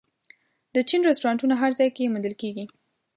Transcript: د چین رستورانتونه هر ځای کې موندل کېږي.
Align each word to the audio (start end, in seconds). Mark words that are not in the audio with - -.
د 0.75 0.77
چین 0.89 1.01
رستورانتونه 1.09 1.53
هر 1.61 1.71
ځای 1.79 1.89
کې 1.95 2.11
موندل 2.13 2.35
کېږي. 2.41 2.65